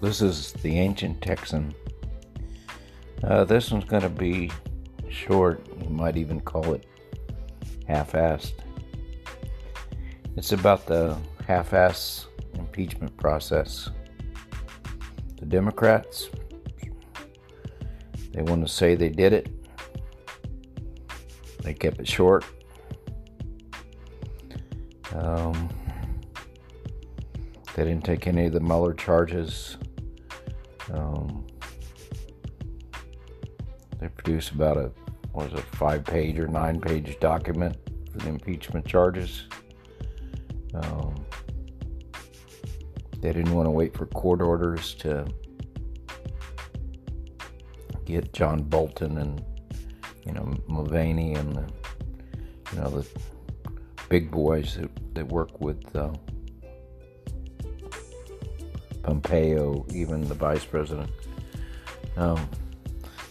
This 0.00 0.22
is 0.22 0.52
the 0.52 0.78
Ancient 0.78 1.20
Texan. 1.20 1.74
Uh, 3.22 3.44
this 3.44 3.70
one's 3.70 3.84
going 3.84 4.02
to 4.02 4.08
be 4.08 4.50
short. 5.10 5.66
You 5.82 5.90
might 5.90 6.16
even 6.16 6.40
call 6.40 6.72
it 6.72 6.86
half 7.86 8.12
assed. 8.12 8.54
It's 10.36 10.52
about 10.52 10.86
the 10.86 11.18
half 11.46 11.74
ass 11.74 12.26
impeachment 12.54 13.16
process. 13.16 13.90
The 15.36 15.46
Democrats, 15.46 16.30
they 18.32 18.42
want 18.42 18.66
to 18.66 18.72
say 18.72 18.94
they 18.94 19.08
did 19.08 19.32
it, 19.32 19.48
they 21.68 21.74
kept 21.74 22.00
it 22.00 22.08
short. 22.08 22.46
Um, 25.14 25.68
they 27.74 27.84
didn't 27.84 28.06
take 28.06 28.26
any 28.26 28.46
of 28.46 28.54
the 28.54 28.60
Mueller 28.60 28.94
charges. 28.94 29.76
Um, 30.90 31.46
they 34.00 34.08
produced 34.08 34.52
about 34.52 34.78
a 34.78 34.90
was 35.34 35.52
a 35.52 35.58
five 35.58 36.06
page 36.06 36.38
or 36.38 36.48
nine 36.48 36.80
page 36.80 37.20
document 37.20 37.76
for 38.10 38.16
the 38.16 38.30
impeachment 38.30 38.86
charges. 38.86 39.44
Um, 40.72 41.22
they 43.20 43.34
didn't 43.34 43.54
want 43.54 43.66
to 43.66 43.70
wait 43.70 43.94
for 43.94 44.06
court 44.06 44.40
orders 44.40 44.94
to 44.94 45.26
get 48.06 48.32
John 48.32 48.62
Bolton 48.62 49.18
and 49.18 49.44
you 50.24 50.32
know 50.32 50.56
Mulvaney 50.66 51.34
and 51.34 51.56
the 51.56 51.64
you 52.72 52.80
know 52.80 52.90
the 52.90 53.06
big 54.08 54.30
boys 54.30 54.76
that, 54.76 54.90
that 55.14 55.26
work 55.28 55.60
with 55.60 55.94
uh, 55.94 56.12
Pompeo, 59.02 59.86
even 59.92 60.26
the 60.26 60.34
vice 60.34 60.64
president. 60.64 61.10
Um, 62.16 62.48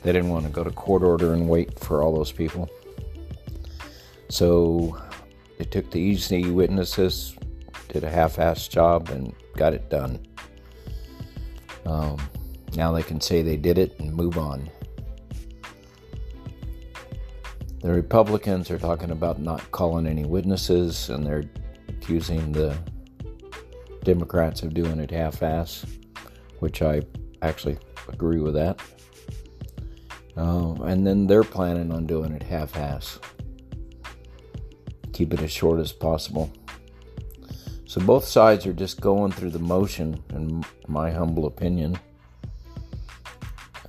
they 0.03 0.11
didn't 0.11 0.29
want 0.29 0.45
to 0.45 0.51
go 0.51 0.63
to 0.63 0.71
court 0.71 1.03
order 1.03 1.33
and 1.33 1.49
wait 1.49 1.79
for 1.79 2.01
all 2.01 2.15
those 2.15 2.31
people. 2.31 2.69
So 4.29 4.99
they 5.57 5.65
took 5.65 5.91
the 5.91 5.99
easy 5.99 6.49
witnesses, 6.49 7.35
did 7.89 8.03
a 8.03 8.09
half 8.09 8.37
assed 8.37 8.69
job, 8.69 9.09
and 9.09 9.33
got 9.55 9.73
it 9.73 9.89
done. 9.89 10.19
Um, 11.85 12.17
now 12.75 12.91
they 12.91 13.03
can 13.03 13.21
say 13.21 13.41
they 13.41 13.57
did 13.57 13.77
it 13.77 13.99
and 13.99 14.13
move 14.13 14.37
on. 14.37 14.69
The 17.87 17.93
Republicans 17.93 18.69
are 18.69 18.77
talking 18.77 19.11
about 19.11 19.39
not 19.39 19.71
calling 19.71 20.07
any 20.07 20.25
witnesses, 20.25 21.09
and 21.09 21.25
they're 21.25 21.45
accusing 21.87 22.51
the 22.51 22.77
Democrats 24.03 24.61
of 24.61 24.73
doing 24.73 24.99
it 24.99 25.09
half 25.09 25.41
ass, 25.41 25.85
which 26.59 26.81
I 26.81 27.03
actually 27.41 27.77
agree 28.09 28.41
with 28.41 28.55
that. 28.55 28.81
Um, 30.35 30.81
and 30.81 31.07
then 31.07 31.27
they're 31.27 31.45
planning 31.45 31.93
on 31.93 32.05
doing 32.05 32.33
it 32.33 32.43
half 32.43 32.75
ass. 32.75 33.19
Keep 35.13 35.35
it 35.35 35.41
as 35.41 35.51
short 35.53 35.79
as 35.79 35.93
possible. 35.93 36.51
So 37.85 38.01
both 38.01 38.25
sides 38.25 38.65
are 38.67 38.73
just 38.73 38.99
going 38.99 39.31
through 39.31 39.51
the 39.51 39.59
motion, 39.59 40.21
in 40.33 40.61
my 40.89 41.09
humble 41.09 41.45
opinion. 41.45 41.97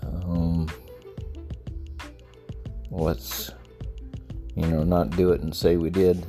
Um, 0.03 0.69
let's, 2.93 3.51
you 4.59 4.67
know, 4.67 4.83
not 4.83 5.11
do 5.11 5.31
it 5.33 5.41
and 5.41 5.55
say 5.55 5.77
we 5.77 5.91
did. 5.91 6.25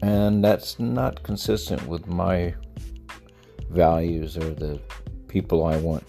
And 0.00 0.44
that's 0.44 0.78
not 0.78 1.22
consistent 1.22 1.86
with 1.86 2.06
my 2.06 2.54
values 3.70 4.36
or 4.36 4.50
the 4.50 4.80
people 5.28 5.64
I 5.64 5.76
want 5.76 6.04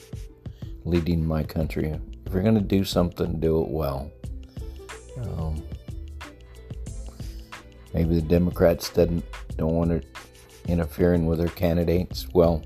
leading 0.85 1.25
my 1.25 1.43
country. 1.43 1.99
If 2.25 2.33
you're 2.33 2.43
going 2.43 2.55
to 2.55 2.61
do 2.61 2.83
something, 2.83 3.39
do 3.39 3.61
it 3.61 3.69
well. 3.69 4.11
Um, 5.21 5.63
maybe 7.93 8.15
the 8.15 8.21
Democrats 8.21 8.89
didn't 8.89 9.23
don't 9.57 9.73
want 9.73 9.91
it 9.91 10.05
interfering 10.67 11.25
with 11.25 11.39
their 11.39 11.47
candidates. 11.49 12.27
Well, 12.33 12.63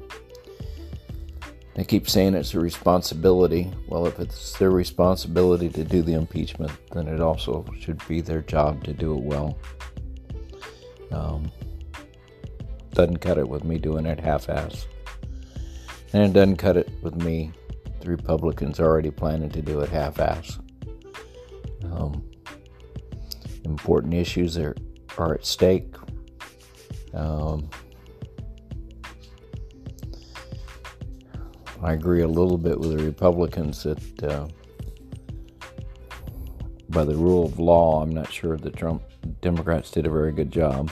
they 1.80 1.86
keep 1.86 2.10
saying 2.10 2.34
it's 2.34 2.54
a 2.54 2.60
responsibility. 2.60 3.72
Well, 3.88 4.06
if 4.06 4.20
it's 4.20 4.58
their 4.58 4.70
responsibility 4.70 5.70
to 5.70 5.86
do 5.86 6.02
the 6.02 6.14
impeachment, 6.14 6.74
then 6.92 7.08
it 7.08 7.22
also 7.22 7.66
should 7.80 8.06
be 8.06 8.20
their 8.20 8.42
job 8.42 8.84
to 8.84 8.92
do 8.92 9.14
it 9.14 9.24
well. 9.24 9.58
Um, 11.10 11.50
doesn't 12.92 13.20
cut 13.20 13.38
it 13.38 13.48
with 13.48 13.64
me 13.64 13.78
doing 13.78 14.06
it 14.06 14.20
half-ass, 14.20 14.88
and 16.12 16.24
it 16.24 16.34
doesn't 16.34 16.58
cut 16.58 16.76
it 16.76 16.92
with 17.02 17.16
me. 17.16 17.54
The 18.02 18.10
Republicans 18.10 18.82
already 18.82 19.10
planning 19.10 19.50
to 19.52 19.62
do 19.62 19.80
it 19.80 19.88
half-ass. 19.88 20.60
Um, 21.86 22.30
important 23.64 24.14
issues 24.14 24.58
are 24.58 24.76
are 25.18 25.36
at 25.36 25.46
stake. 25.46 25.96
Um, 27.14 27.70
I 31.82 31.94
agree 31.94 32.22
a 32.22 32.28
little 32.28 32.58
bit 32.58 32.78
with 32.78 32.98
the 32.98 33.04
Republicans 33.04 33.84
that 33.84 34.24
uh, 34.24 34.48
by 36.90 37.06
the 37.06 37.16
rule 37.16 37.46
of 37.46 37.58
law, 37.58 38.02
I'm 38.02 38.10
not 38.10 38.32
sure 38.32 38.58
the 38.58 38.70
Trump 38.70 39.02
Democrats 39.42 39.90
did 39.90 40.06
a 40.06 40.10
very 40.10 40.34
good 40.34 40.52
job. 40.52 40.92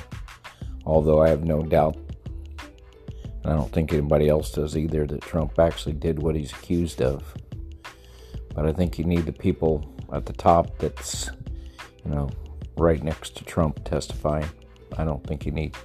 Although 0.86 1.22
I 1.22 1.28
have 1.28 1.44
no 1.44 1.62
doubt, 1.64 1.98
and 3.44 3.52
I 3.52 3.56
don't 3.56 3.72
think 3.72 3.92
anybody 3.92 4.30
else 4.30 4.52
does 4.52 4.78
either, 4.78 5.06
that 5.08 5.22
Trump 5.22 5.60
actually 5.60 5.94
did 5.94 6.20
what 6.20 6.36
he's 6.36 6.54
accused 6.54 7.02
of. 7.02 7.36
But 8.56 8.66
I 8.66 8.72
think 8.72 8.98
you 8.98 9.04
need 9.04 9.26
the 9.26 9.34
people 9.34 9.94
at 10.14 10.26
the 10.26 10.34
top 10.34 10.78
that's, 10.80 11.30
you 12.06 12.12
know, 12.12 12.30
right 12.78 13.04
next 13.04 13.36
to 13.38 13.44
Trump 13.44 13.84
testifying. 13.84 14.48
I 14.98 15.04
don't 15.04 15.26
think 15.28 15.46
you 15.46 15.52
need, 15.52 15.76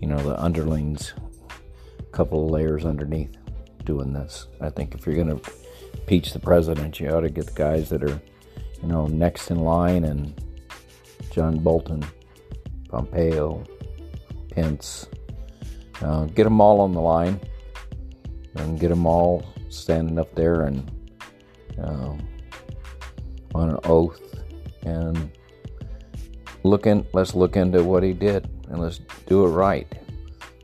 you 0.00 0.08
know, 0.08 0.18
the 0.18 0.42
underlings, 0.42 1.12
a 1.98 2.04
couple 2.04 2.46
of 2.46 2.50
layers 2.50 2.86
underneath 2.86 3.36
doing 3.84 4.12
this. 4.12 4.46
I 4.60 4.70
think 4.70 4.94
if 4.94 5.06
you're 5.06 5.14
going 5.14 5.38
to 5.38 5.52
impeach 5.94 6.32
the 6.32 6.38
president, 6.38 7.00
you 7.00 7.08
ought 7.10 7.20
to 7.20 7.30
get 7.30 7.46
the 7.46 7.52
guys 7.52 7.88
that 7.90 8.02
are, 8.02 8.20
you 8.82 8.88
know, 8.88 9.06
next 9.06 9.50
in 9.50 9.58
line 9.58 10.04
and 10.04 10.34
John 11.30 11.58
Bolton, 11.58 12.04
Pompeo, 12.88 13.64
Pence. 14.52 15.06
Uh, 16.02 16.24
get 16.26 16.44
them 16.44 16.60
all 16.60 16.80
on 16.80 16.92
the 16.92 17.00
line 17.00 17.38
and 18.56 18.80
get 18.80 18.88
them 18.88 19.06
all 19.06 19.44
standing 19.68 20.18
up 20.18 20.34
there 20.34 20.62
and 20.62 20.90
uh, 21.78 22.14
on 23.54 23.70
an 23.70 23.78
oath 23.84 24.20
and 24.82 25.30
look 26.62 26.86
in, 26.86 27.06
let's 27.12 27.34
look 27.34 27.56
into 27.56 27.84
what 27.84 28.02
he 28.02 28.12
did 28.12 28.48
and 28.68 28.80
let's 28.80 29.00
do 29.26 29.44
it 29.44 29.50
right. 29.50 29.86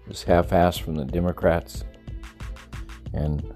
This 0.07 0.23
half-ass 0.23 0.79
from 0.79 0.95
the 0.95 1.05
Democrats 1.05 1.85
and 3.17 3.53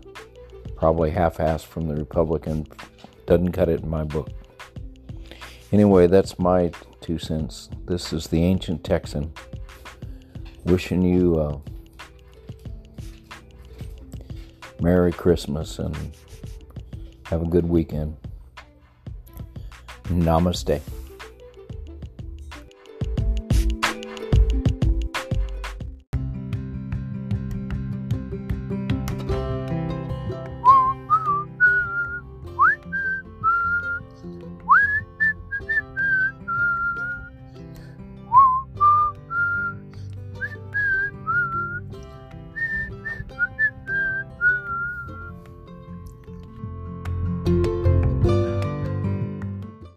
probably 0.76 1.10
half 1.10 1.36
assed 1.38 1.66
from 1.66 1.86
the 1.86 1.94
Republican 1.94 2.66
doesn't 3.26 3.52
cut 3.52 3.68
it 3.68 3.80
in 3.80 3.88
my 3.88 4.02
book. 4.02 4.30
Anyway, 5.72 6.06
that's 6.06 6.38
my 6.38 6.72
two 7.00 7.18
cents. 7.18 7.68
This 7.86 8.12
is 8.12 8.26
the 8.26 8.42
ancient 8.42 8.82
Texan 8.82 9.32
wishing 10.64 11.02
you 11.02 11.38
uh, 11.38 11.58
Merry 14.80 15.12
Christmas 15.12 15.78
and 15.78 15.96
have 17.26 17.42
a 17.42 17.46
good 17.46 17.68
weekend. 17.68 18.16
Namaste. 20.04 20.80